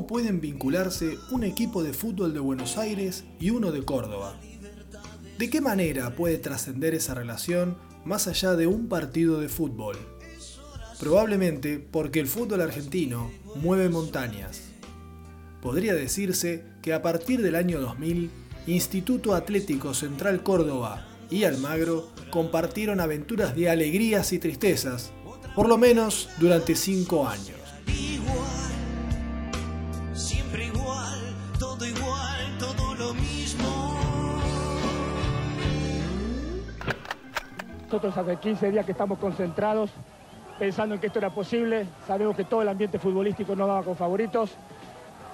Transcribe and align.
cómo 0.00 0.06
pueden 0.06 0.40
vincularse 0.40 1.18
un 1.30 1.44
equipo 1.44 1.82
de 1.82 1.92
fútbol 1.92 2.32
de 2.32 2.40
Buenos 2.40 2.78
Aires 2.78 3.24
y 3.38 3.50
uno 3.50 3.70
de 3.70 3.84
Córdoba. 3.84 4.40
¿De 5.36 5.50
qué 5.50 5.60
manera 5.60 6.16
puede 6.16 6.38
trascender 6.38 6.94
esa 6.94 7.12
relación 7.12 7.76
más 8.06 8.26
allá 8.26 8.56
de 8.56 8.66
un 8.66 8.88
partido 8.88 9.38
de 9.40 9.50
fútbol? 9.50 9.98
Probablemente 10.98 11.78
porque 11.78 12.18
el 12.18 12.28
fútbol 12.28 12.62
argentino 12.62 13.30
mueve 13.56 13.90
montañas. 13.90 14.62
Podría 15.60 15.92
decirse 15.92 16.64
que 16.80 16.94
a 16.94 17.02
partir 17.02 17.42
del 17.42 17.54
año 17.56 17.78
2000, 17.78 18.30
Instituto 18.68 19.34
Atlético 19.34 19.92
Central 19.92 20.42
Córdoba 20.42 21.06
y 21.28 21.44
Almagro 21.44 22.08
compartieron 22.30 23.00
aventuras 23.00 23.54
de 23.54 23.68
alegrías 23.68 24.32
y 24.32 24.38
tristezas, 24.38 25.12
por 25.54 25.68
lo 25.68 25.76
menos 25.76 26.30
durante 26.38 26.74
cinco 26.74 27.28
años. 27.28 27.59
Nosotros 37.90 38.16
hace 38.16 38.36
15 38.36 38.70
días 38.70 38.86
que 38.86 38.92
estamos 38.92 39.18
concentrados, 39.18 39.90
pensando 40.60 40.94
en 40.94 41.00
que 41.00 41.08
esto 41.08 41.18
era 41.18 41.30
posible. 41.30 41.88
Sabemos 42.06 42.36
que 42.36 42.44
todo 42.44 42.62
el 42.62 42.68
ambiente 42.68 43.00
futbolístico 43.00 43.56
no 43.56 43.66
daba 43.66 43.82
con 43.82 43.96
favoritos, 43.96 44.52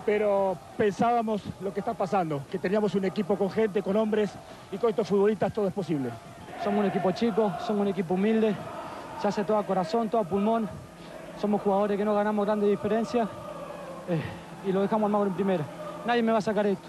pero 0.06 0.56
pensábamos 0.78 1.42
lo 1.60 1.74
que 1.74 1.80
está 1.80 1.92
pasando, 1.92 2.44
que 2.50 2.58
teníamos 2.58 2.94
un 2.94 3.04
equipo 3.04 3.36
con 3.36 3.50
gente, 3.50 3.82
con 3.82 3.94
hombres 3.98 4.32
y 4.72 4.78
con 4.78 4.88
estos 4.88 5.06
futbolistas 5.06 5.52
todo 5.52 5.68
es 5.68 5.74
posible. 5.74 6.08
Somos 6.64 6.80
un 6.80 6.86
equipo 6.86 7.10
chico, 7.10 7.52
somos 7.66 7.82
un 7.82 7.88
equipo 7.88 8.14
humilde, 8.14 8.54
se 9.20 9.28
hace 9.28 9.44
todo 9.44 9.58
a 9.58 9.66
corazón, 9.66 10.08
todo 10.08 10.22
a 10.22 10.24
pulmón. 10.24 10.66
Somos 11.38 11.60
jugadores 11.60 11.98
que 11.98 12.06
no 12.06 12.14
ganamos 12.14 12.46
grandes 12.46 12.70
diferencias 12.70 13.28
eh, 14.08 14.18
y 14.66 14.72
lo 14.72 14.80
dejamos 14.80 15.12
al 15.12 15.26
en 15.26 15.34
primera. 15.34 15.64
Nadie 16.06 16.22
me 16.22 16.32
va 16.32 16.38
a 16.38 16.40
sacar 16.40 16.66
esto. 16.66 16.88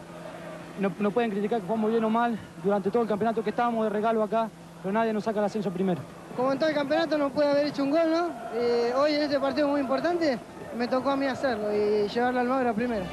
No, 0.80 1.12
pueden 1.12 1.30
criticar 1.30 1.60
que 1.60 1.68
jugamos 1.68 1.92
bien 1.92 2.06
o 2.06 2.10
mal 2.10 2.40
durante 2.64 2.90
todo 2.90 3.02
el 3.02 3.10
campeonato 3.10 3.44
que 3.44 3.50
estábamos 3.50 3.84
de 3.84 3.90
regalo 3.90 4.24
acá, 4.24 4.50
pero 4.82 4.92
nadie 4.92 5.14
nos 5.14 5.24
saca 5.24 5.40
el 5.40 5.46
ascenso 5.46 5.72
primero. 5.72 6.02
Como 6.36 6.54
en 6.54 6.60
todo 6.60 6.70
el 6.70 6.76
campeonato 6.76 7.18
no 7.18 7.30
puede 7.30 7.50
haber 7.50 7.68
hecho 7.68 7.84
un 7.84 7.92
gol, 7.92 8.12
¿no? 8.12 8.30
Eh, 8.54 8.94
hoy 8.96 9.14
en 9.14 9.24
este 9.24 9.40
partido 9.40 9.68
muy 9.68 9.82
importante 9.82 10.38
me 10.78 10.88
tocó 10.88 11.12
a 11.12 11.16
mí 11.16 11.26
hacerlo 11.26 11.74
y 11.74 12.08
llevarlo 12.08 12.40
al 12.40 12.48
Magro 12.48 12.70
a 12.70 12.74
primera. 12.74 13.06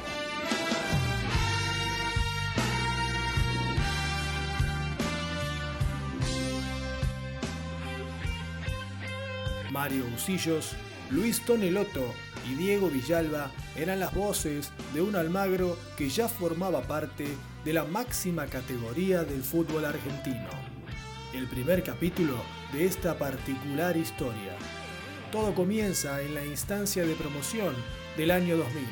Mario 9.71 10.05
Bucillos, 10.09 10.73
Luis 11.09 11.43
Tonelotto 11.43 12.05
y 12.49 12.55
Diego 12.55 12.89
Villalba 12.89 13.51
eran 13.75 13.99
las 13.99 14.13
voces 14.13 14.71
de 14.93 15.01
un 15.01 15.17
Almagro 15.17 15.77
que 15.97 16.07
ya 16.07 16.29
formaba 16.29 16.81
parte 16.81 17.27
de 17.65 17.73
la 17.73 17.83
máxima 17.83 18.45
categoría 18.45 19.23
del 19.23 19.43
fútbol 19.43 19.83
argentino. 19.83 20.64
El 21.35 21.47
primer 21.47 21.83
capítulo 21.83 22.37
de 22.71 22.85
esta 22.85 23.19
particular 23.19 23.97
historia. 23.97 24.55
Todo 25.33 25.53
comienza 25.53 26.21
en 26.21 26.33
la 26.33 26.45
instancia 26.45 27.05
de 27.05 27.13
promoción 27.13 27.75
del 28.15 28.31
año 28.31 28.55
2000. 28.55 28.83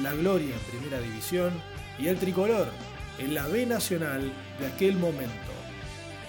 La 0.00 0.14
gloria 0.14 0.54
en 0.54 0.78
primera 0.78 1.00
división 1.00 1.52
y 1.98 2.06
el 2.06 2.16
tricolor 2.16 2.68
en 3.18 3.34
la 3.34 3.48
B 3.48 3.66
nacional 3.66 4.32
de 4.60 4.66
aquel 4.68 4.98
momento. 4.98 5.50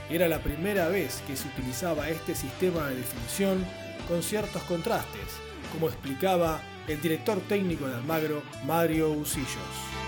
Era 0.09 0.28
la 0.28 0.40
primera 0.40 0.88
vez 0.88 1.22
que 1.28 1.36
se 1.36 1.48
utilizaba 1.48 2.09
este 2.09 2.34
sistema 2.34 2.88
de 2.88 2.96
definición 2.96 3.64
con 4.08 4.24
ciertos 4.24 4.64
contrastes, 4.64 5.38
como 5.72 5.90
explicaba 5.90 6.59
el 6.88 7.00
director 7.02 7.40
técnico 7.42 7.88
de 7.88 7.94
Almagro, 7.94 8.42
Mario 8.66 9.12
Usillos. 9.12 9.99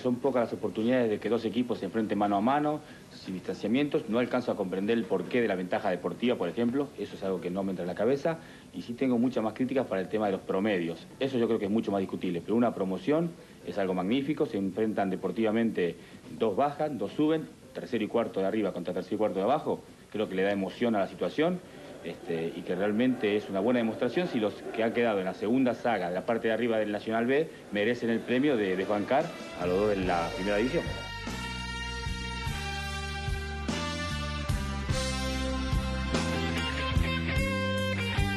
Son 0.00 0.16
pocas 0.16 0.44
las 0.44 0.52
oportunidades 0.52 1.10
de 1.10 1.18
que 1.18 1.28
dos 1.28 1.44
equipos 1.44 1.78
se 1.78 1.84
enfrenten 1.86 2.18
mano 2.18 2.36
a 2.36 2.40
mano, 2.40 2.80
sin 3.12 3.34
distanciamientos. 3.34 4.08
No 4.08 4.18
alcanzo 4.18 4.50
a 4.52 4.56
comprender 4.56 4.98
el 4.98 5.04
porqué 5.04 5.40
de 5.40 5.48
la 5.48 5.54
ventaja 5.54 5.90
deportiva, 5.90 6.36
por 6.36 6.48
ejemplo. 6.48 6.88
Eso 6.98 7.14
es 7.14 7.22
algo 7.22 7.40
que 7.40 7.50
no 7.50 7.62
me 7.62 7.70
entra 7.70 7.84
en 7.84 7.88
la 7.88 7.94
cabeza. 7.94 8.38
Y 8.74 8.82
sí 8.82 8.94
tengo 8.94 9.18
muchas 9.18 9.44
más 9.44 9.54
críticas 9.54 9.86
para 9.86 10.00
el 10.00 10.08
tema 10.08 10.26
de 10.26 10.32
los 10.32 10.40
promedios. 10.40 11.06
Eso 11.20 11.38
yo 11.38 11.46
creo 11.46 11.58
que 11.58 11.66
es 11.66 11.70
mucho 11.70 11.92
más 11.92 12.00
discutible. 12.00 12.40
Pero 12.40 12.56
una 12.56 12.74
promoción 12.74 13.30
es 13.66 13.78
algo 13.78 13.94
magnífico. 13.94 14.46
Se 14.46 14.56
enfrentan 14.56 15.10
deportivamente, 15.10 15.96
dos 16.38 16.56
bajan, 16.56 16.98
dos 16.98 17.12
suben, 17.12 17.48
tercero 17.72 18.02
y 18.02 18.08
cuarto 18.08 18.40
de 18.40 18.46
arriba 18.46 18.72
contra 18.72 18.92
tercero 18.92 19.16
y 19.16 19.18
cuarto 19.18 19.38
de 19.38 19.44
abajo. 19.44 19.80
Creo 20.10 20.28
que 20.28 20.34
le 20.34 20.42
da 20.42 20.50
emoción 20.50 20.96
a 20.96 20.98
la 21.00 21.06
situación. 21.06 21.60
Este, 22.04 22.52
y 22.56 22.62
que 22.62 22.74
realmente 22.74 23.36
es 23.36 23.50
una 23.50 23.60
buena 23.60 23.78
demostración 23.78 24.26
si 24.26 24.40
los 24.40 24.54
que 24.74 24.82
han 24.82 24.94
quedado 24.94 25.18
en 25.18 25.26
la 25.26 25.34
segunda 25.34 25.74
saga 25.74 26.08
de 26.08 26.14
la 26.14 26.24
parte 26.24 26.48
de 26.48 26.54
arriba 26.54 26.78
del 26.78 26.92
Nacional 26.92 27.26
B 27.26 27.50
merecen 27.72 28.08
el 28.08 28.20
premio 28.20 28.56
de 28.56 28.74
desbancar 28.74 29.26
a 29.60 29.66
los 29.66 29.78
dos 29.78 29.92
en 29.92 30.06
la 30.06 30.30
primera 30.34 30.56
división. 30.56 30.84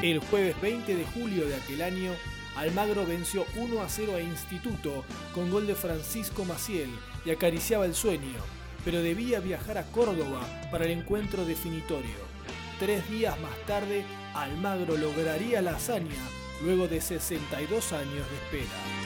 El 0.04 0.20
jueves 0.20 0.60
20 0.62 0.98
de 0.98 1.06
julio 1.06 1.48
de 1.48 1.56
aquel 1.56 1.82
año, 1.82 2.12
Almagro 2.58 3.06
venció 3.06 3.46
1 3.56 3.82
a 3.82 3.88
0 3.88 4.16
a 4.18 4.22
Instituto 4.22 5.06
con 5.34 5.50
gol 5.50 5.66
de 5.66 5.76
Francisco 5.76 6.44
Maciel 6.44 6.90
y 7.26 7.32
acariciaba 7.32 7.86
el 7.86 7.94
sueño, 7.94 8.40
pero 8.84 9.02
debía 9.02 9.40
viajar 9.40 9.78
a 9.78 9.84
Córdoba 9.84 10.42
para 10.70 10.84
el 10.84 10.92
encuentro 10.92 11.46
definitorio. 11.46 12.33
Tres 12.80 13.10
días 13.10 13.40
más 13.40 13.56
tarde, 13.68 14.04
Almagro 14.34 14.98
lograría 14.98 15.62
la 15.62 15.72
hazaña 15.72 16.22
luego 16.64 16.88
de 16.88 17.02
62 17.02 17.94
años 17.94 18.30
de 18.30 18.36
espera. 18.36 19.04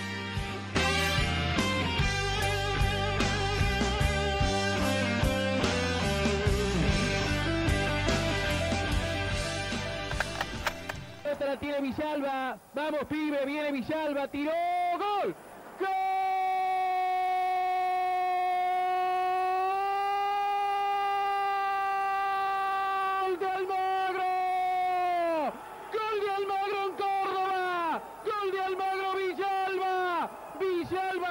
La 11.40 11.58
tiene 11.58 11.80
Villalba. 11.80 12.58
Vamos, 12.74 13.06
pibe, 13.08 13.46
viene 13.46 13.72
Villalba, 13.72 14.28
tiró, 14.28 14.52
gol. 15.00 15.34
¡Gol! 15.80 16.08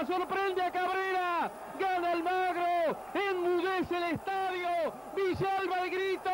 sorprende 0.06 0.62
a 0.62 0.70
Cabrera, 0.70 1.50
gana 1.78 2.12
Almagro, 2.12 2.96
enmudece 3.14 3.96
el 3.96 4.04
estadio, 4.14 4.68
Villalba 5.16 5.80
el 5.84 5.90
grito, 5.90 6.30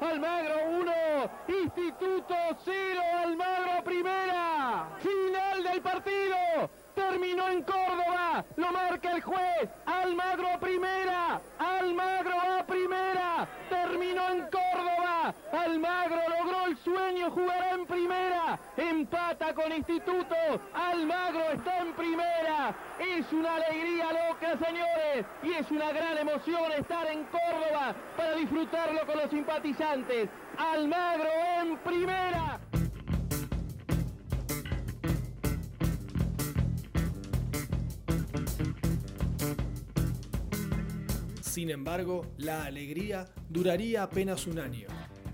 Almagro 0.00 0.54
1, 0.70 0.92
Instituto 1.76 2.34
0, 2.64 3.00
Almagro 3.22 3.84
primera, 3.84 4.88
final 4.98 5.62
del 5.62 5.80
partido, 5.80 6.68
terminó 6.96 7.48
en 7.48 7.62
Córdoba, 7.62 8.44
lo 8.56 8.72
marca 8.72 9.12
el 9.12 9.22
juez, 9.22 9.70
Almagro 9.86 10.58
primera, 10.58 11.40
Almagro 11.60 12.40
a 12.40 12.66
primera, 12.66 13.48
terminó 13.68 14.30
en 14.30 14.40
Córdoba, 14.50 15.32
Almagro 15.90 16.22
logró 16.28 16.66
el 16.66 16.76
sueño, 16.78 17.30
jugará 17.30 17.72
en 17.72 17.84
primera, 17.84 18.58
empata 18.76 19.52
con 19.54 19.72
Instituto, 19.72 20.36
Almagro 20.72 21.50
está 21.52 21.78
en 21.78 21.92
primera, 21.94 22.74
es 23.00 23.32
una 23.32 23.56
alegría 23.56 24.06
loca 24.12 24.56
señores, 24.64 25.26
y 25.42 25.52
es 25.52 25.70
una 25.70 25.92
gran 25.92 26.16
emoción 26.16 26.72
estar 26.78 27.06
en 27.08 27.24
Córdoba 27.24 27.94
para 28.16 28.34
disfrutarlo 28.36 29.04
con 29.04 29.18
los 29.18 29.30
simpatizantes, 29.30 30.28
Almagro 30.56 31.28
en 31.60 31.76
primera. 31.78 32.60
Sin 41.40 41.68
embargo, 41.68 42.26
la 42.38 42.64
alegría 42.64 43.26
duraría 43.48 44.04
apenas 44.04 44.46
un 44.46 44.60
año. 44.60 44.86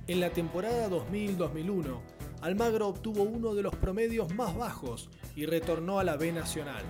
En 0.08 0.20
la 0.20 0.30
temporada 0.30 0.88
2000-2001, 0.88 1.98
Almagro 2.40 2.86
obtuvo 2.86 3.24
uno 3.24 3.56
de 3.56 3.64
los 3.64 3.74
promedios 3.74 4.32
más 4.32 4.56
bajos 4.56 5.08
y 5.34 5.46
retornó 5.46 5.98
a 5.98 6.04
la 6.04 6.16
B 6.16 6.30
Nacional. 6.30 6.84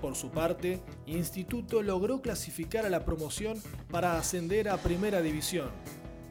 Por 0.00 0.16
su 0.16 0.30
parte, 0.30 0.80
Instituto 1.06 1.80
logró 1.80 2.20
clasificar 2.20 2.84
a 2.84 2.90
la 2.90 3.04
promoción 3.04 3.62
para 3.88 4.18
ascender 4.18 4.68
a 4.68 4.78
Primera 4.78 5.22
División, 5.22 5.70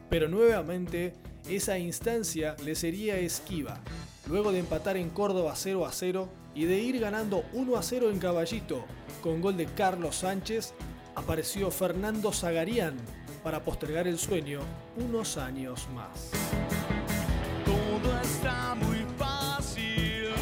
pero 0.09 0.27
nuevamente 0.27 1.13
esa 1.47 1.79
instancia 1.79 2.57
le 2.65 2.75
sería 2.75 3.17
esquiva, 3.17 3.79
luego 4.27 4.51
de 4.51 4.59
empatar 4.59 4.97
en 4.97 5.11
Córdoba 5.11 5.53
0 5.55 5.85
a 5.85 5.93
0 5.93 6.27
y 6.53 6.65
de 6.65 6.79
ir 6.79 6.99
ganando 6.99 7.45
1 7.53 7.77
a 7.77 7.81
0 7.81 8.11
en 8.11 8.19
Caballito 8.19 8.83
con 9.21 9.39
gol 9.39 9.55
de 9.55 9.67
Carlos 9.67 10.17
Sánchez, 10.17 10.73
apareció 11.15 11.71
Fernando 11.71 12.33
Zagarián 12.33 12.97
para 13.43 13.63
postergar 13.63 14.07
el 14.07 14.17
sueño 14.19 14.59
unos 14.97 15.37
años 15.37 15.87
más. 15.95 16.31
Todo 17.65 18.19
está 18.21 18.75
muy 18.75 19.05
fácil. 19.17 20.33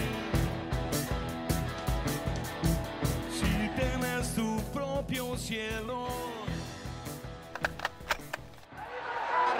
Si 3.32 3.70
tienes 3.80 4.34
tu 4.36 4.62
propio 4.74 5.38
cielo. 5.38 6.08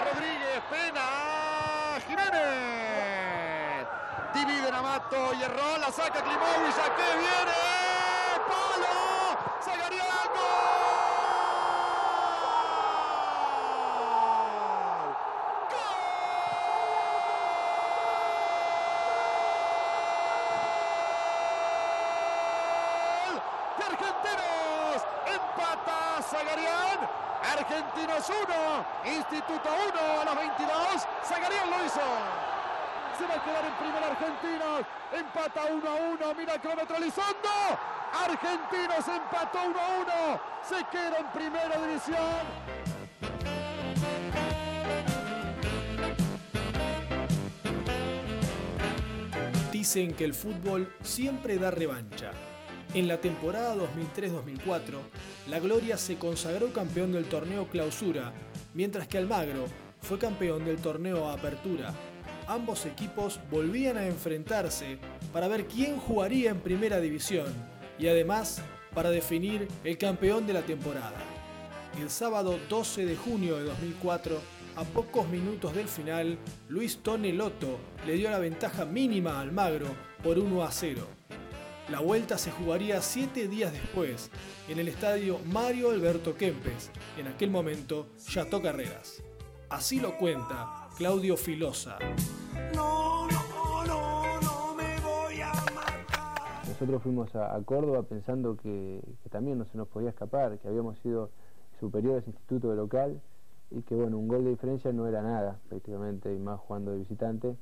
Rodríguez, 0.04 0.62
pena, 0.70 1.06
Jiménez. 2.06 3.86
Dividen 4.34 4.74
a 4.74 4.82
Mato 4.82 5.34
y 5.38 5.42
erró, 5.42 5.78
la 5.78 5.90
saca 5.92 6.22
Klimovic, 6.22 6.74
que 6.96 7.18
viene. 7.18 7.58
¡Palo! 8.48 9.36
¡Zagarián, 9.62 10.28
de 23.78 23.84
Argentinos. 23.84 25.02
Empata 25.26 26.22
Zagarián. 26.22 26.98
Argentinos 27.58 28.30
1, 29.04 29.16
Instituto 29.16 29.68
1 29.68 30.20
a 30.20 30.24
los 30.24 30.36
22. 30.36 31.06
Zagarián 31.24 31.70
lo 31.70 31.84
hizo. 31.84 32.00
Se 33.18 33.26
va 33.26 33.34
a 33.34 33.44
quedar 33.44 33.64
en 33.64 33.74
primera 33.74 34.06
Argentinos. 34.06 34.86
Empata 35.12 35.64
1 35.64 35.88
a 35.88 35.94
1. 35.94 36.34
Mira 36.34 36.58
cronómetro 36.60 37.00
Lizondo. 37.00 37.48
Argentinos 38.12 39.08
empató 39.08 39.58
1 39.66 39.80
a 39.80 39.88
1. 39.98 40.40
Se 40.62 40.84
queda 40.84 41.18
en 41.18 41.26
primera 41.32 41.76
división. 41.78 42.46
Dicen 49.72 50.14
que 50.14 50.24
el 50.24 50.34
fútbol 50.34 50.94
siempre 51.02 51.58
da 51.58 51.72
revancha. 51.72 52.30
En 52.94 53.06
la 53.06 53.20
temporada 53.20 53.76
2003-2004, 53.76 54.94
la 55.50 55.60
Gloria 55.60 55.98
se 55.98 56.16
consagró 56.16 56.72
campeón 56.72 57.12
del 57.12 57.26
torneo 57.26 57.66
Clausura, 57.68 58.32
mientras 58.72 59.06
que 59.06 59.18
Almagro 59.18 59.66
fue 60.00 60.18
campeón 60.18 60.64
del 60.64 60.78
torneo 60.78 61.28
Apertura. 61.28 61.92
Ambos 62.46 62.86
equipos 62.86 63.40
volvían 63.50 63.98
a 63.98 64.06
enfrentarse 64.06 64.98
para 65.34 65.48
ver 65.48 65.66
quién 65.66 65.98
jugaría 65.98 66.50
en 66.50 66.60
primera 66.60 66.98
división 66.98 67.52
y 67.98 68.08
además 68.08 68.62
para 68.94 69.10
definir 69.10 69.68
el 69.84 69.98
campeón 69.98 70.46
de 70.46 70.54
la 70.54 70.62
temporada. 70.62 71.18
El 72.00 72.08
sábado 72.08 72.58
12 72.70 73.04
de 73.04 73.16
junio 73.16 73.58
de 73.58 73.64
2004, 73.64 74.40
a 74.76 74.84
pocos 74.84 75.28
minutos 75.28 75.74
del 75.74 75.88
final, 75.88 76.38
Luis 76.70 77.00
Tonelotto 77.02 77.78
le 78.06 78.14
dio 78.14 78.30
la 78.30 78.38
ventaja 78.38 78.86
mínima 78.86 79.32
a 79.32 79.40
Almagro 79.42 79.88
por 80.22 80.38
1 80.38 80.64
a 80.64 80.70
0. 80.72 81.17
La 81.90 82.00
vuelta 82.00 82.36
se 82.36 82.50
jugaría 82.50 83.00
siete 83.00 83.48
días 83.48 83.72
después, 83.72 84.30
en 84.68 84.78
el 84.78 84.88
estadio 84.88 85.38
Mario 85.50 85.90
Alberto 85.90 86.36
Kempes, 86.36 86.90
en 87.16 87.28
aquel 87.28 87.50
momento 87.50 88.08
Chateau 88.18 88.60
Carreras. 88.60 89.22
Así 89.70 89.98
lo 89.98 90.18
cuenta 90.18 90.90
Claudio 90.98 91.38
Filosa. 91.38 91.98
No, 92.74 93.26
no, 93.28 93.86
no, 93.86 94.40
no 94.42 94.74
me 94.74 95.00
voy 95.00 95.40
a 95.40 95.48
matar. 95.48 96.66
Nosotros 96.68 97.02
fuimos 97.02 97.34
a, 97.34 97.56
a 97.56 97.62
Córdoba 97.62 98.02
pensando 98.02 98.58
que, 98.58 99.00
que 99.22 99.30
también 99.30 99.58
no 99.58 99.64
se 99.64 99.78
nos 99.78 99.88
podía 99.88 100.10
escapar, 100.10 100.58
que 100.58 100.68
habíamos 100.68 100.98
sido 100.98 101.30
superiores 101.80 102.22
al 102.24 102.34
instituto 102.34 102.68
de 102.68 102.76
local 102.76 103.18
y 103.70 103.80
que 103.80 103.94
bueno, 103.94 104.18
un 104.18 104.28
gol 104.28 104.44
de 104.44 104.50
diferencia 104.50 104.92
no 104.92 105.06
era 105.06 105.22
nada 105.22 105.58
prácticamente, 105.70 106.34
y 106.34 106.38
más 106.38 106.60
jugando 106.60 106.90
de 106.90 106.98
visitante, 106.98 107.56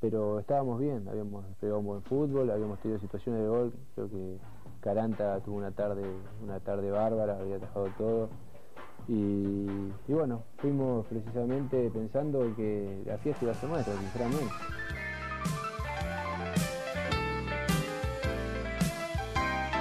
pero 0.00 0.40
estábamos 0.40 0.80
bien, 0.80 1.06
habíamos 1.08 1.44
pegado 1.60 1.80
un 1.80 1.86
buen 1.86 2.02
fútbol, 2.02 2.50
habíamos 2.50 2.80
tenido 2.80 2.98
situaciones 3.00 3.42
de 3.42 3.48
gol, 3.48 3.72
creo 3.94 4.10
que 4.10 4.36
Caranta 4.80 5.40
tuvo 5.40 5.56
una 5.56 5.72
tarde, 5.72 6.02
una 6.42 6.58
tarde 6.60 6.90
bárbara, 6.90 7.38
había 7.38 7.56
atajado 7.56 7.88
todo. 7.98 8.28
Y, 9.08 9.66
y 10.08 10.12
bueno, 10.12 10.44
fuimos 10.58 11.06
precisamente 11.06 11.90
pensando 11.90 12.54
que 12.56 13.02
la 13.04 13.18
fiesta 13.18 13.44
iba 13.44 13.52
a 13.52 13.56
ser 13.56 13.68
nuestra, 13.68 13.94
sinceramente. 13.98 14.54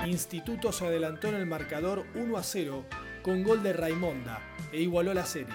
Instituto 0.10 0.71
se 0.71 0.88
adelantó 0.88 1.27
en 1.27 1.36
el 1.36 1.45
marcador 1.45 2.04
1 2.16 2.36
a 2.36 2.44
0 2.44 2.83
con 3.21 3.44
gol 3.44 3.62
de 3.62 3.74
Raimonda 3.74 4.39
e 4.71 4.81
igualó 4.81 5.13
la 5.13 5.25
serie. 5.25 5.54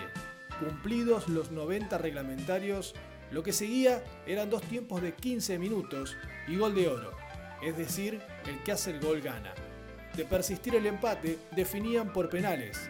Cumplidos 0.61 1.29
los 1.29 1.51
90 1.51 1.99
reglamentarios, 1.99 2.95
lo 3.31 3.43
que 3.43 3.53
seguía 3.53 4.03
eran 4.27 4.51
dos 4.51 4.63
tiempos 4.63 5.03
de 5.03 5.15
15 5.15 5.59
minutos 5.59 6.17
y 6.47 6.57
gol 6.57 6.75
de 6.75 6.89
oro, 6.89 7.13
es 7.63 7.77
decir, 7.77 8.21
el 8.47 8.63
que 8.63 8.73
hace 8.73 8.91
el 8.91 9.01
gol 9.01 9.21
gana. 9.21 9.53
De 10.17 10.25
persistir 10.25 10.75
el 10.77 10.87
empate, 10.87 11.39
definían 11.57 12.13
por 12.13 12.29
penales. 12.29 12.89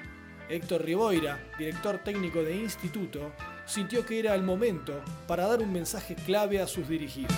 Héctor 0.48 0.84
Riboira, 0.84 1.38
director 1.58 1.98
técnico 2.04 2.42
de 2.42 2.56
Instituto, 2.56 3.32
sintió 3.64 4.04
que 4.04 4.19
era 4.19 4.34
el 4.34 4.42
momento 4.42 5.02
para 5.26 5.46
dar 5.46 5.60
un 5.60 5.72
mensaje 5.72 6.14
clave 6.14 6.60
a 6.60 6.66
sus 6.66 6.88
dirigidos. 6.88 7.32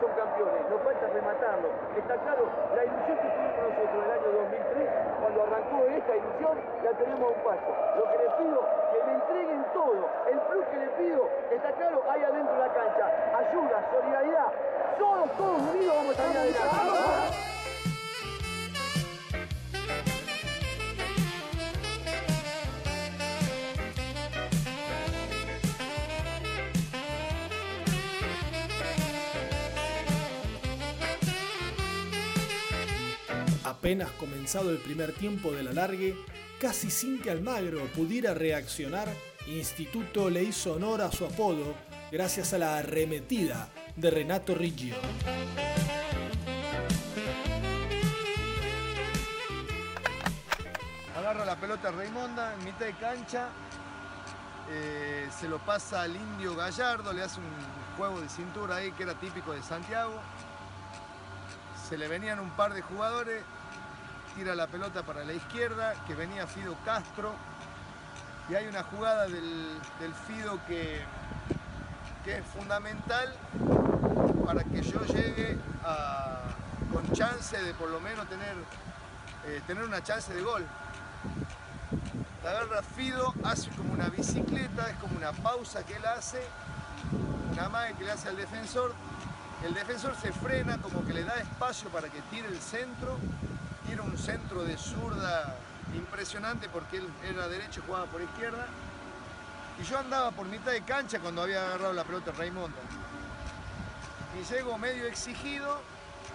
Son 0.00 0.10
campeones, 0.14 0.62
nos 0.70 0.80
falta 0.82 1.06
rematarlo. 1.08 1.68
Está 1.96 2.14
claro, 2.22 2.44
la 2.74 2.84
ilusión 2.84 3.16
que 3.18 3.28
tuvimos 3.28 3.58
nosotros 3.58 3.94
en 3.94 4.04
el 4.04 4.10
año 4.10 4.28
2003, 4.32 4.88
cuando 5.20 5.42
arrancó 5.42 5.76
esta 5.86 6.16
ilusión, 6.16 6.54
la 6.84 6.92
tenemos 6.92 7.26
un 7.34 7.40
paso. 7.42 7.70
Lo 7.96 8.04
que 8.10 8.18
les 8.18 8.32
pido, 8.38 8.60
que 8.92 8.98
me 9.04 9.12
entreguen 9.14 9.64
todo. 9.74 10.02
El 10.30 10.38
plus 10.48 10.64
que 10.66 10.76
les 10.78 10.90
pido, 10.90 11.28
está 11.50 11.70
claro, 11.72 12.02
ahí 12.10 12.22
adentro 12.22 12.54
de 12.54 12.60
la 12.60 12.72
cancha. 12.72 13.06
Ayuda, 13.34 13.76
solidaridad. 13.90 14.50
Todos, 14.98 15.30
todos 15.36 15.62
unidos 15.74 15.94
vamos 15.96 16.18
a 16.18 16.22
salir 16.22 16.36
adelante. 16.38 17.57
Apenas 33.68 34.10
comenzado 34.12 34.70
el 34.70 34.78
primer 34.78 35.12
tiempo 35.12 35.52
del 35.52 35.68
alargue, 35.68 36.16
casi 36.58 36.90
sin 36.90 37.20
que 37.20 37.30
Almagro 37.30 37.84
pudiera 37.88 38.32
reaccionar, 38.32 39.08
Instituto 39.46 40.30
le 40.30 40.42
hizo 40.42 40.72
honor 40.72 41.02
a 41.02 41.12
su 41.12 41.26
apodo 41.26 41.74
gracias 42.10 42.54
a 42.54 42.58
la 42.58 42.78
arremetida 42.78 43.68
de 43.94 44.10
Renato 44.10 44.54
Riggio. 44.54 44.96
Agarra 51.14 51.44
la 51.44 51.56
pelota 51.56 51.90
Raimonda 51.90 52.54
en 52.54 52.64
mitad 52.64 52.86
de 52.86 52.94
cancha, 52.94 53.48
eh, 54.70 55.28
se 55.38 55.46
lo 55.46 55.58
pasa 55.58 56.02
al 56.02 56.16
indio 56.16 56.56
Gallardo, 56.56 57.12
le 57.12 57.22
hace 57.22 57.38
un 57.38 57.98
juego 57.98 58.18
de 58.18 58.30
cintura 58.30 58.76
ahí 58.76 58.92
que 58.92 59.02
era 59.02 59.12
típico 59.20 59.52
de 59.52 59.62
Santiago. 59.62 60.18
Se 61.86 61.98
le 61.98 62.08
venían 62.08 62.40
un 62.40 62.50
par 62.50 62.72
de 62.72 62.80
jugadores, 62.80 63.42
tira 64.38 64.54
la 64.54 64.68
pelota 64.68 65.02
para 65.02 65.24
la 65.24 65.32
izquierda, 65.32 65.94
que 66.06 66.14
venía 66.14 66.46
Fido 66.46 66.76
Castro. 66.84 67.34
Y 68.48 68.54
hay 68.54 68.68
una 68.68 68.84
jugada 68.84 69.26
del, 69.26 69.80
Fido 70.28 70.60
que, 70.68 71.00
que 72.24 72.38
es 72.38 72.46
fundamental 72.46 73.34
para 74.46 74.62
que 74.62 74.80
yo 74.80 75.04
llegue 75.06 75.58
con 76.92 77.12
chance 77.12 77.60
de 77.60 77.74
por 77.74 77.90
lo 77.90 78.00
menos 78.00 78.28
tener, 78.28 78.54
eh, 79.46 79.60
tener 79.66 79.82
una 79.82 80.04
chance 80.04 80.32
de 80.32 80.40
gol. 80.40 80.64
La 82.44 82.50
agarra 82.50 82.82
Fido, 82.82 83.34
hace 83.42 83.70
como 83.70 83.92
una 83.92 84.08
bicicleta, 84.08 84.88
es 84.88 84.96
como 84.98 85.16
una 85.16 85.32
pausa 85.32 85.84
que 85.84 85.96
él 85.96 86.06
hace, 86.06 86.40
una 87.52 87.68
magia 87.68 87.96
que 87.96 88.04
le 88.04 88.12
hace 88.12 88.28
al 88.28 88.36
defensor. 88.36 88.94
El 89.66 89.74
defensor 89.74 90.14
se 90.14 90.32
frena, 90.32 90.78
como 90.78 91.04
que 91.04 91.12
le 91.12 91.24
da 91.24 91.34
espacio 91.40 91.90
para 91.90 92.08
que 92.08 92.20
tire 92.30 92.46
el 92.46 92.60
centro. 92.60 93.18
Tira 93.88 94.02
un 94.02 94.18
centro 94.18 94.64
de 94.64 94.76
zurda 94.76 95.54
impresionante 95.94 96.68
porque 96.68 96.98
él 96.98 97.08
era 97.24 97.48
derecho 97.48 97.80
y 97.80 97.86
jugaba 97.86 98.06
por 98.06 98.20
izquierda. 98.20 98.66
Y 99.80 99.84
yo 99.84 99.98
andaba 99.98 100.30
por 100.32 100.46
mitad 100.46 100.72
de 100.72 100.82
cancha 100.82 101.20
cuando 101.20 101.42
había 101.42 101.64
agarrado 101.66 101.92
la 101.92 102.04
pelota 102.04 102.32
Raimundo. 102.32 102.76
Y 104.38 104.44
llego 104.52 104.76
medio 104.78 105.06
exigido 105.06 105.80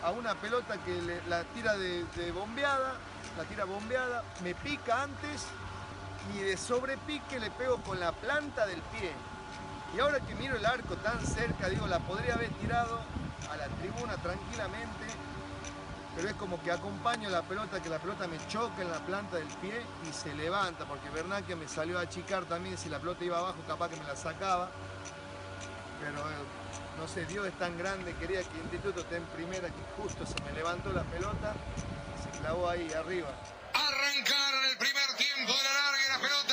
a 0.04 0.12
una 0.12 0.34
pelota 0.36 0.78
que 0.84 1.02
le- 1.02 1.22
la 1.28 1.44
tira 1.44 1.76
de, 1.78 2.06
de 2.16 2.32
bombeada, 2.32 2.94
la 3.38 3.44
tira 3.44 3.66
bombeada, 3.66 4.24
me 4.44 4.56
pica 4.56 5.04
antes 5.04 5.46
y 6.34 6.40
de 6.40 6.58
sobrepique 6.58 7.40
le 7.40 7.52
pego 7.52 7.78
con 7.84 8.00
la 8.00 8.12
planta 8.14 8.66
del 8.66 8.82
pie. 8.82 9.12
Y 9.96 10.00
ahora 10.00 10.20
que 10.22 10.34
miro 10.36 10.56
el 10.58 10.66
arco 10.66 10.96
tan 10.98 11.24
cerca, 11.26 11.70
digo, 11.70 11.86
la 11.88 12.00
podría 12.00 12.34
haber 12.34 12.50
tirado 12.54 13.00
a 13.52 13.56
la 13.58 13.68
tribuna 13.68 14.16
tranquilamente, 14.18 15.06
pero 16.16 16.30
es 16.30 16.36
como 16.36 16.62
que 16.62 16.72
acompaño 16.72 17.30
la 17.30 17.42
pelota, 17.42 17.82
que 17.82 17.90
la 17.90 18.00
pelota 18.00 18.28
me 18.28 18.38
choca 18.48 18.82
en 18.82 18.92
la 18.92 19.00
planta 19.00 19.38
del 19.38 19.48
pie 19.48 19.82
y 20.08 20.14
se 20.14 20.34
levanta, 20.36 20.86
porque 20.86 21.10
Bernanke 21.10 21.56
me 21.56 21.68
salió 21.68 21.98
a 21.98 22.02
achicar 22.02 22.46
también, 22.46 22.78
si 22.78 22.90
la 22.90 23.00
pelota 23.00 23.24
iba 23.24 23.40
abajo 23.40 23.58
capaz 23.68 23.90
que 23.90 23.96
me 23.98 24.06
la 24.06 24.16
sacaba, 24.16 24.70
pero 26.00 26.20
eh, 26.20 26.34
no 27.00 27.08
sé, 27.08 27.26
Dios 27.26 27.48
es 27.48 27.58
tan 27.58 27.78
grande, 27.78 28.14
quería 28.16 28.44
que 28.44 28.58
el 28.58 28.64
Instituto 28.64 29.02
esté 29.02 29.18
en 29.18 29.26
primera, 29.28 29.68
que 29.68 30.02
justo 30.02 30.26
se 30.26 30.40
me 30.44 30.52
levantó 30.52 30.92
la 30.92 31.04
pelota, 31.04 31.54
se 32.22 32.40
clavó 32.40 32.70
ahí 32.70 32.92
arriba. 32.94 33.30
Arrancaron 33.74 34.66
el 34.70 34.78
primer 34.78 35.16
tiempo 35.18 35.52
de 35.52 35.64
la 35.64 35.74
larga 35.74 36.00
y 36.06 36.10
la 36.10 36.20
pelota 36.20 36.53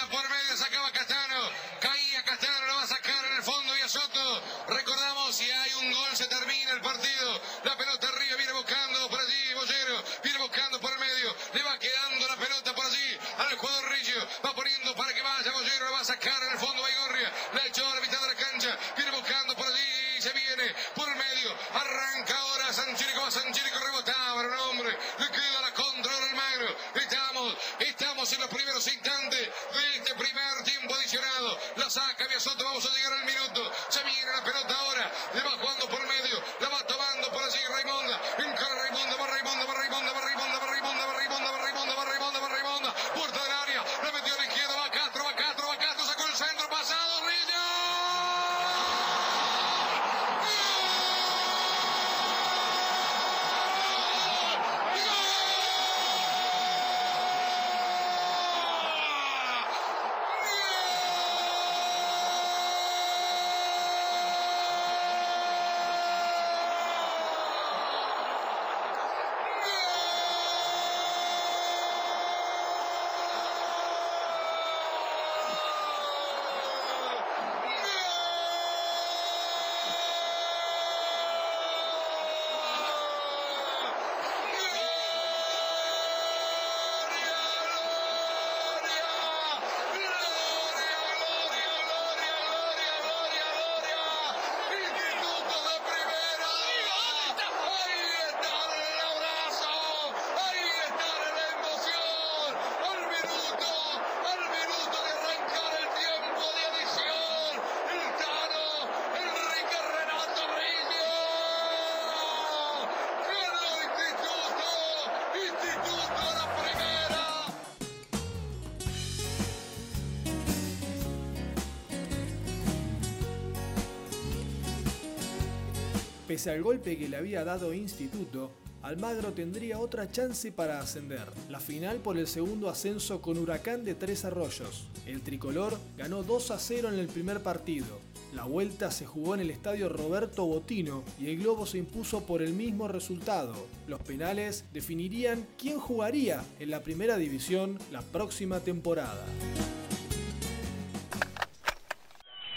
Pese 126.31 126.53
al 126.53 126.63
golpe 126.63 126.97
que 126.97 127.09
le 127.09 127.17
había 127.17 127.43
dado 127.43 127.75
Instituto, 127.75 128.53
Almagro 128.83 129.33
tendría 129.33 129.81
otra 129.81 130.13
chance 130.13 130.53
para 130.53 130.79
ascender. 130.79 131.27
La 131.49 131.59
final 131.59 131.97
por 131.97 132.17
el 132.17 132.29
segundo 132.29 132.71
ascenso 132.71 133.21
con 133.21 133.37
Huracán 133.37 133.85
de 133.85 133.97
Tres 133.97 134.25
Arroyos. 134.25 134.87
El 135.07 135.23
tricolor 135.23 135.77
ganó 135.99 136.23
2 136.23 136.53
a 136.53 136.59
0 136.61 136.91
en 136.91 137.01
el 137.01 137.09
primer 137.09 137.43
partido. 137.43 137.99
La 138.33 138.45
vuelta 138.45 138.93
se 138.93 139.07
jugó 139.07 139.35
en 139.35 139.41
el 139.41 139.51
estadio 139.51 139.89
Roberto 139.89 140.47
Botino 140.47 141.03
y 141.19 141.31
el 141.31 141.39
Globo 141.41 141.67
se 141.67 141.79
impuso 141.79 142.25
por 142.25 142.43
el 142.43 142.53
mismo 142.53 142.87
resultado. 142.87 143.67
Los 143.89 143.99
penales 143.99 144.65
definirían 144.73 145.45
quién 145.59 145.81
jugaría 145.81 146.45
en 146.61 146.71
la 146.71 146.79
primera 146.79 147.17
división 147.17 147.77
la 147.91 148.03
próxima 148.03 148.61
temporada. 148.61 149.27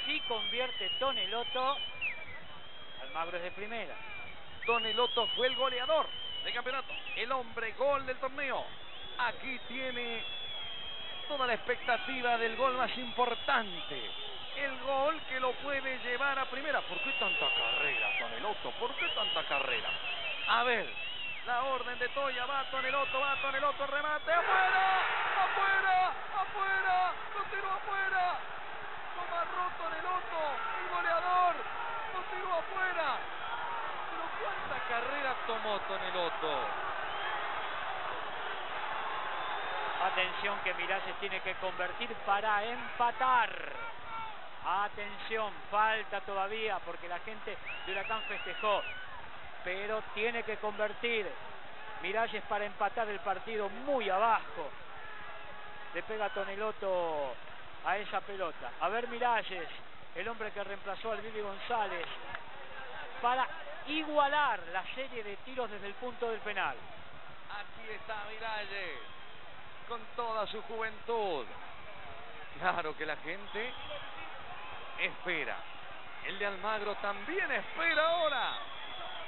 Si 0.05 0.19
convierte 0.27 0.91
Toneloto, 0.99 1.73
Almagro 3.13 3.37
es 3.37 3.43
de 3.43 3.51
primera. 3.51 3.93
Toneloto 4.65 5.27
fue 5.35 5.45
el 5.45 5.55
goleador 5.55 6.07
del 6.43 6.51
campeonato, 6.51 6.91
el 7.15 7.31
hombre 7.31 7.71
gol 7.73 8.03
del 8.07 8.17
torneo. 8.17 8.65
Aquí 9.19 9.59
tiene 9.67 10.23
toda 11.27 11.45
la 11.45 11.53
expectativa 11.53 12.39
del 12.39 12.55
gol 12.55 12.73
más 12.73 12.97
importante. 12.97 14.01
El 14.57 14.79
gol 14.79 15.21
que 15.29 15.39
lo 15.39 15.51
puede 15.61 15.99
llevar 15.99 16.39
a 16.39 16.45
primera. 16.45 16.81
¿Por 16.81 16.97
qué 17.01 17.11
tanta 17.19 17.53
carrera, 17.53 18.17
Toneloto? 18.17 18.71
¿Por 18.79 18.95
qué 18.95 19.07
tanta 19.09 19.43
carrera? 19.43 19.89
A 20.47 20.63
ver, 20.63 20.89
la 21.45 21.65
orden 21.65 21.99
de 21.99 22.09
Toya, 22.09 22.47
va 22.47 22.63
Toneloto, 22.71 23.19
va 23.19 23.35
Toneloto, 23.43 23.85
remate, 23.85 24.31
afuera, 24.31 25.01
afuera, 25.37 26.13
afuera, 26.35 27.13
lo 27.35 27.43
tiró 27.43 27.71
afuera. 27.73 28.39
Lo 29.15 29.21
amarró 29.21 29.69
Toneloto, 29.77 30.39
el 30.81 30.95
goleador, 30.95 31.55
afuera. 32.41 33.17
Pero 34.09 34.23
cuánta 34.41 34.87
carrera 34.87 35.35
tomó 35.47 35.79
Toneloto. 35.79 36.59
Atención 40.03 40.59
que 40.63 40.73
Miralles 40.73 41.15
tiene 41.19 41.39
que 41.41 41.53
convertir 41.55 42.13
para 42.25 42.63
empatar. 42.65 43.49
Atención, 44.65 45.51
falta 45.71 46.21
todavía 46.21 46.79
porque 46.85 47.07
la 47.07 47.19
gente 47.19 47.57
de 47.85 47.91
Huracán 47.91 48.21
festejó. 48.23 48.81
Pero 49.63 50.01
tiene 50.13 50.43
que 50.43 50.57
convertir 50.57 51.29
Miralles 52.01 52.43
para 52.43 52.65
empatar 52.65 53.07
el 53.07 53.19
partido 53.19 53.69
muy 53.69 54.09
abajo. 54.09 54.69
Le 55.93 56.03
pega 56.03 56.29
Toneloto 56.29 57.33
a 57.85 57.97
esa 57.97 58.19
pelota. 58.21 58.71
A 58.81 58.89
ver 58.89 59.07
Miralles, 59.07 59.67
el 60.15 60.27
hombre 60.27 60.51
que 60.51 60.63
reemplazó 60.63 61.11
al 61.11 61.21
Billy 61.21 61.41
González, 61.41 62.05
para 63.21 63.47
igualar 63.87 64.59
la 64.71 64.83
serie 64.95 65.23
de 65.23 65.37
tiros 65.37 65.69
desde 65.69 65.87
el 65.87 65.93
punto 65.95 66.29
del 66.29 66.39
penal. 66.41 66.75
Aquí 67.49 67.89
está 67.91 68.23
Miralles, 68.29 68.99
con 69.87 70.01
toda 70.15 70.47
su 70.47 70.61
juventud. 70.63 71.45
Claro 72.59 72.95
que 72.95 73.05
la 73.05 73.17
gente 73.17 73.73
espera. 74.99 75.57
El 76.25 76.39
de 76.39 76.45
Almagro 76.45 76.95
también 76.95 77.51
espera 77.51 78.07
ahora. 78.07 78.53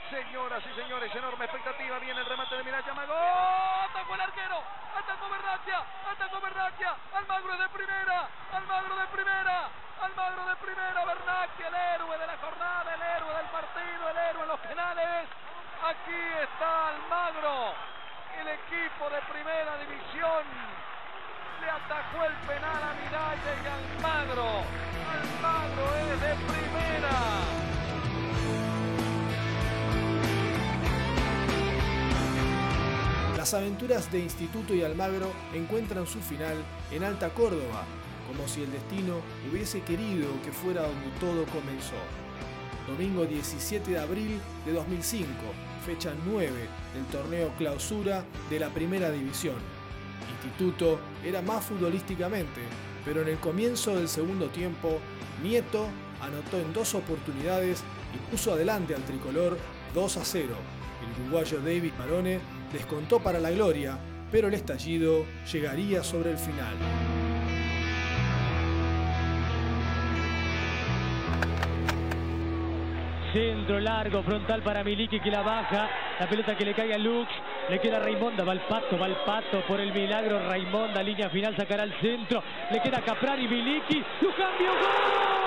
Señoras 0.10 0.64
y 0.66 0.82
señores, 0.82 1.14
enorme 1.16 1.46
expectativa. 1.46 2.00
Viene 2.00 2.20
el 2.20 2.26
remate 2.26 2.56
de 2.56 2.64
Miralles. 2.64 2.88
Amagó. 2.88 3.14
Atacó 3.14 4.14
el 4.14 4.22
arquero. 4.22 4.64
Atacó 4.96 5.30
Berraquia. 5.30 5.84
Atacó 6.12 6.42
Berraquia. 6.42 6.96
Almagro 7.14 7.58
de 7.58 7.70
primera. 7.70 8.30
Almagro 8.54 8.96
de 8.96 9.08
primera. 9.08 9.70
Almagro 10.02 10.46
de 10.46 10.56
primera. 10.58 11.06
Berraquia, 11.06 11.68
el 11.68 11.76
héroe 11.76 12.18
de 12.18 12.28
la 12.28 12.38
jornada, 12.38 12.94
el 12.94 13.02
héroe 13.02 13.34
del 13.36 13.50
partido, 13.52 14.10
el 14.10 14.18
héroe 14.18 14.44
en 14.44 14.50
los 14.50 14.60
penales. 14.60 15.30
Aquí 15.86 16.22
está 16.44 16.90
Almagro. 16.90 17.74
El 18.40 18.48
equipo 18.48 19.10
de 19.10 19.22
primera 19.32 19.78
división 19.78 20.44
le 21.62 21.70
atacó 21.70 22.26
el 22.26 22.34
penal 22.48 22.84
a 22.84 22.94
Miralles 23.00 23.58
y 23.64 23.68
Almagro. 23.68 24.64
Almagro 25.16 25.96
es 25.96 26.22
de 26.22 26.34
primera. 26.46 27.16
La 33.32 33.46
Las 33.46 33.54
aventuras 33.54 34.12
de 34.12 34.22
Instituto 34.22 34.74
y 34.74 34.84
Almagro 34.84 35.32
encuentran 35.54 36.08
su 36.08 36.20
final 36.20 36.58
en 36.90 37.04
Alta 37.04 37.30
Córdoba, 37.30 37.84
como 38.28 38.48
si 38.48 38.64
el 38.64 38.72
destino 38.72 39.22
hubiese 39.52 39.82
querido 39.82 40.28
que 40.44 40.52
fuera 40.52 40.84
donde 40.84 41.10
todo 41.20 41.46
comenzó. 41.46 41.96
Domingo 42.88 43.26
17 43.26 43.92
de 43.92 44.00
abril 44.00 44.40
de 44.66 44.74
2005, 44.74 45.28
fecha 45.86 46.14
9 46.26 46.52
del 46.94 47.06
torneo 47.12 47.52
clausura 47.58 48.24
de 48.50 48.60
la 48.60 48.70
Primera 48.70 49.12
División. 49.12 49.56
Instituto 50.30 51.00
era 51.24 51.42
más 51.42 51.66
futbolísticamente, 51.66 52.62
pero 53.04 53.22
en 53.22 53.30
el 53.30 53.40
comienzo 53.40 53.96
del 53.96 54.08
segundo 54.08 54.50
tiempo, 54.50 55.00
Nieto 55.42 55.88
anotó 56.22 56.58
en 56.58 56.74
dos 56.74 56.94
oportunidades 56.94 57.84
y 58.14 58.32
puso 58.32 58.54
adelante 58.54 58.96
al 58.96 59.04
tricolor 59.04 59.58
2 59.94 60.18
a 60.18 60.26
0. 60.26 60.56
El 61.02 61.24
uruguayo 61.24 61.60
David 61.60 61.94
Marone 61.98 62.40
descontó 62.72 63.20
para 63.20 63.40
la 63.40 63.52
gloria, 63.52 63.98
pero 64.32 64.48
el 64.48 64.54
estallido 64.54 65.26
llegaría 65.52 66.04
sobre 66.04 66.32
el 66.32 66.38
final. 66.38 66.76
Centro 73.36 73.82
largo, 73.82 74.24
frontal 74.24 74.62
para 74.62 74.82
Miliki 74.82 75.20
que 75.20 75.30
la 75.30 75.42
baja. 75.42 75.90
La 76.22 76.26
pelota 76.26 76.56
que 76.56 76.64
le 76.64 76.74
cae 76.74 76.94
a 76.94 76.98
Lux. 76.98 77.28
Le 77.70 77.82
queda 77.82 78.00
Raimonda, 78.00 78.46
va 78.46 78.54
el 78.54 78.62
pato, 78.62 78.98
va 78.98 79.08
el 79.08 79.16
pato 79.26 79.60
por 79.68 79.82
el 79.82 79.92
milagro. 79.92 80.40
Raimonda, 80.48 81.04
línea 81.04 81.30
final, 81.30 81.54
sacará 81.58 81.84
al 81.84 81.92
centro. 82.00 82.42
Le 82.72 82.82
queda 82.82 83.02
Caprari, 83.02 83.46
Miliki. 83.46 84.02
¡Lo 84.22 84.30
cambio! 84.38 84.72
¡Gol! 84.72 85.45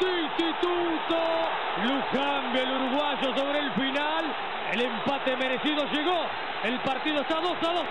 De 0.00 0.22
Instituto. 0.22 1.16
Lujambio, 1.82 2.62
el 2.62 2.72
uruguayo 2.72 3.36
sobre 3.36 3.58
el 3.60 3.72
final. 3.72 4.24
El 4.72 4.80
empate 4.82 5.36
merecido 5.36 5.84
llegó. 5.92 6.26
El 6.64 6.78
partido 6.80 7.20
está 7.20 7.40
2 7.40 7.50
a 7.50 7.72
2. 7.72 7.82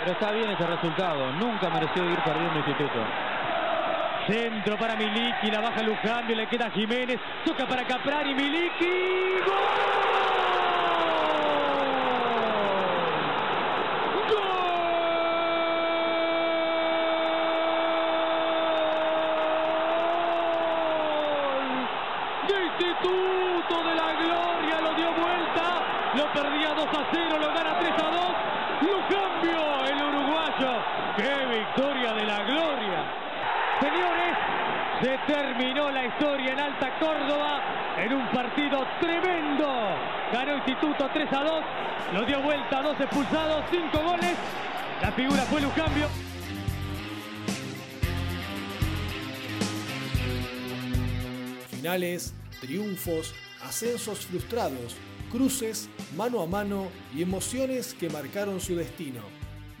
Pero 0.00 0.12
está 0.12 0.30
bien 0.32 0.50
ese 0.50 0.66
resultado. 0.66 1.32
Nunca 1.32 1.68
mereció 1.70 2.04
ir 2.04 2.18
perdiendo 2.20 2.58
Instituto. 2.58 3.00
Centro 4.26 4.78
para 4.78 4.96
Miliki, 4.96 5.50
la 5.50 5.60
baja 5.60 5.82
Lujambio, 5.82 6.34
le 6.34 6.46
queda 6.46 6.70
Jiménez, 6.70 7.20
toca 7.44 7.66
para 7.66 7.84
Caprari, 7.84 8.34
Miliki, 8.34 9.40
¡Gol! 9.44 10.33
Instituto 22.52 23.82
de 23.84 23.94
la 23.94 24.12
Gloria 24.12 24.80
lo 24.80 24.94
dio 24.94 25.12
vuelta, 25.12 26.12
lo 26.14 26.32
perdía 26.32 26.74
2 26.74 26.86
a 26.86 27.06
0, 27.12 27.38
lo 27.38 27.48
gana 27.54 27.78
3 27.78 27.92
a 27.92 28.10
2, 28.10 28.90
lo 28.90 28.98
cambio 29.08 29.84
el 29.86 30.02
uruguayo. 30.02 30.82
¡Qué 31.16 31.46
victoria 31.46 32.12
de 32.12 32.24
la 32.24 32.42
Gloria! 32.44 33.04
Señores, 33.80 34.36
se 35.00 35.18
terminó 35.32 35.90
la 35.90 36.06
historia 36.06 36.52
en 36.52 36.60
Alta 36.60 36.98
Córdoba 36.98 37.60
en 37.98 38.12
un 38.12 38.26
partido 38.28 38.86
tremendo. 39.00 39.66
Ganó 40.32 40.56
Instituto 40.56 41.08
3 41.12 41.32
a 41.32 41.42
2, 41.42 41.64
lo 42.12 42.22
dio 42.24 42.40
vuelta, 42.40 42.82
dos 42.82 43.00
expulsados, 43.00 43.64
cinco 43.70 43.98
goles. 44.02 44.36
La 45.00 45.12
figura 45.12 45.42
fue 45.42 45.60
Lucambio. 45.60 46.23
Finales, 51.84 52.32
triunfos, 52.62 53.34
ascensos 53.62 54.20
frustrados, 54.20 54.96
cruces, 55.30 55.90
mano 56.16 56.40
a 56.40 56.46
mano 56.46 56.88
y 57.14 57.20
emociones 57.20 57.92
que 57.92 58.08
marcaron 58.08 58.58
su 58.58 58.74
destino. 58.74 59.20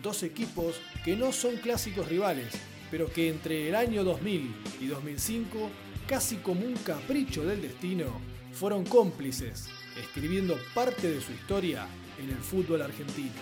Dos 0.02 0.22
equipos 0.22 0.82
que 1.02 1.16
no 1.16 1.32
son 1.32 1.56
clásicos 1.56 2.06
rivales, 2.06 2.52
pero 2.90 3.10
que 3.10 3.30
entre 3.30 3.70
el 3.70 3.74
año 3.74 4.04
2000 4.04 4.54
y 4.82 4.86
2005, 4.88 5.70
casi 6.06 6.36
como 6.36 6.66
un 6.66 6.74
capricho 6.74 7.42
del 7.46 7.62
destino, 7.62 8.20
fueron 8.52 8.84
cómplices, 8.84 9.70
escribiendo 9.98 10.58
parte 10.74 11.10
de 11.10 11.22
su 11.22 11.32
historia 11.32 11.86
en 12.22 12.28
el 12.28 12.36
fútbol 12.36 12.82
argentino. 12.82 13.32